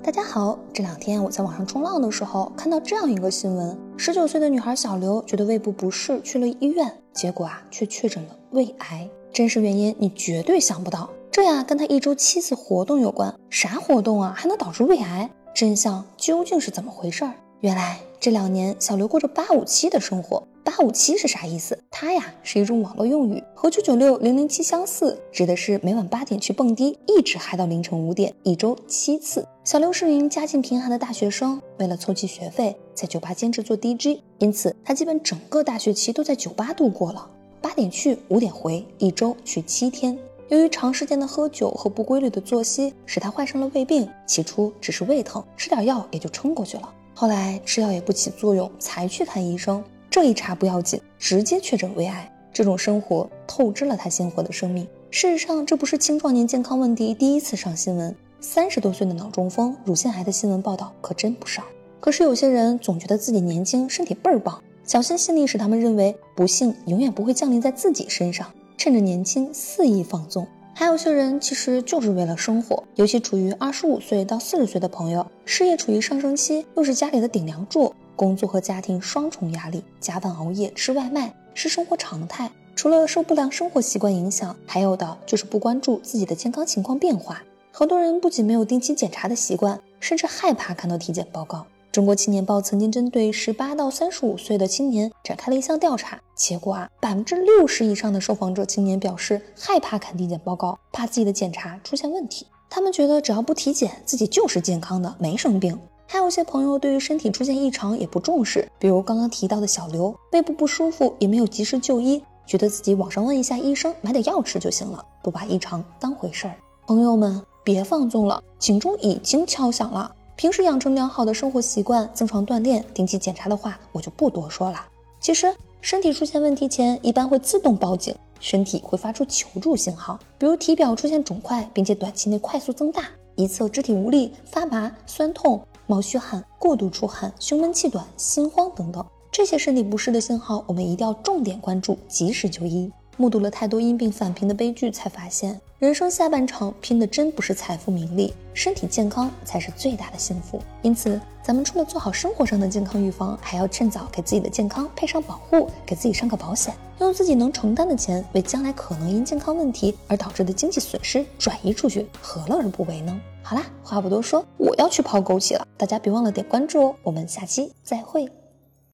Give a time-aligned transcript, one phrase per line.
[0.00, 9.08] 大家好，这两天我在网上冲浪的时候，看到这样一个新闻：十九岁的女孩小刘觉得胃部不适，去了医院，结果啊，却确诊了胃癌。
[9.32, 13.34] 真实原因你绝对想不到，这呀跟她一周七次活动有关。
[13.50, 15.28] 啥活动啊，还能导致胃癌？
[15.54, 17.28] 真相究竟是怎么回事？
[17.60, 20.42] 原来这两年小刘过着八五七的生活。
[20.68, 21.82] 八五七是啥意思？
[21.90, 29.48] 它呀是一种网络用语，和九九六、零零七相似，指的是每晚八点去蹦迪，一直嗨到凌晨五点，一周七次。
[29.64, 37.30] 小刘是名家境贫寒的大学生，为了凑齐学费，在酒吧兼职做 DJ，因此他基本整个大学期都在酒吧度过了。
[37.62, 40.18] 八点去，五点回，一周去七天。
[40.50, 44.06] 由于长时间的喝酒和不规律的作息，使他患上了胃病。
[44.26, 46.92] 起初只是胃疼，吃点药也就撑过去了。
[47.14, 49.82] 后来吃药也不起作用，才去看医生。
[50.10, 52.32] 这一查不要紧，直接确诊胃癌。
[52.52, 54.86] 这种生活透支了他鲜活的生命。
[55.10, 58.14] 事实上，这不是青壮年健康问题第一次上新闻。
[58.40, 61.62] 三十多岁的脑中风、乳腺癌的新闻报道可真不少。
[62.00, 70.46] 可是有些人总觉得自己年轻，身体倍儿棒，侥幸心理使他们认为不幸永远不会降临在自己身上，趁着年轻肆意放纵。
[70.74, 77.92] 还有些人其实就是为了生活，尤其处于二十五岁到四十岁的朋友，事业处于上升期，又是家里的顶梁柱。
[78.18, 82.50] 工作和家庭双重压力，加班熬夜吃外卖是生活常态。
[82.74, 87.40] 除了受不良生活习惯影响，还有的就是不关注自己的健康情况变化。
[87.70, 91.64] 很多人不仅没有定期检查的习惯，甚至害怕看到体检报告。
[91.92, 102.46] 中国青年报曾经针对十八到三十五岁的青年展开了一项调查，结果啊，百分之六十以上的受访者青年表示害怕看体检报告，怕自己的检查出现问题。
[102.70, 105.76] 他们觉得只要不体检，自己就是健康的，没生病。
[106.10, 116.54] 还有些朋友对于身体出现异常也不重视，比如刚刚提到的小刘，背部不舒服也没有及时就医，觉得自己网上问一下医生，买点药吃就行了，不把异常当回事儿。
[116.86, 120.10] 朋友们别放纵了，警钟已经敲响了。
[120.34, 124.86] 平时养成良好的生活习惯，增强锻炼，定期检查的话，我就不多说了。
[125.20, 133.04] 其实身体出现问题前，一般会自动报警，身体会发出求助信号，比如体表出现肿块，并且短期内快速增大，
[133.38, 135.64] 一侧肢体无力、发麻、酸痛。
[135.86, 142.92] 冒虚汗、过度出汗、胸闷气短、心慌等等，这些身体不适的信号，我们一定要重点关注，及时就医。
[143.18, 150.62] 目睹了太多因病返贫的悲剧，才发现人生下半场拼的真不是财富名利，身体健康才是最大的幸福。
[150.82, 163.20] 因此，咱们除了做好生活上的健康预防，还要趁早给自己的健康配上保护，给自己上个保险，用自己能承担的钱，为将来可能因健康问题而导致的经济损失转移出去，何乐而不为呢？
[163.42, 165.66] 好啦，话不多说，我要去泡枸杞了。
[165.76, 168.28] 大家别忘了点关注哦，我们下期再会。